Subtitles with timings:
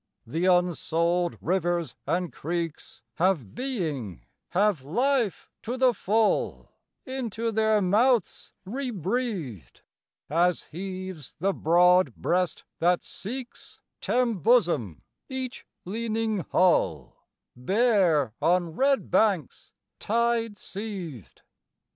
[0.25, 6.71] The unsouled rivers and creeks Have being, have life to the full,
[7.05, 9.83] Into their mouths rebreathed,
[10.27, 19.11] As heaves the broad breast that seeks T' embosom each leaning hull, Bare on red
[19.11, 21.43] banks tide seethed.